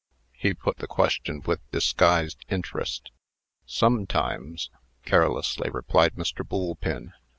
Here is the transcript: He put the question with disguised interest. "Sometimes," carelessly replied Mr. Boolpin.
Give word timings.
He 0.33 0.55
put 0.55 0.77
the 0.77 0.87
question 0.87 1.43
with 1.45 1.69
disguised 1.69 2.43
interest. 2.49 3.11
"Sometimes," 3.67 4.71
carelessly 5.05 5.69
replied 5.69 6.15
Mr. 6.15 6.43
Boolpin. 6.43 7.13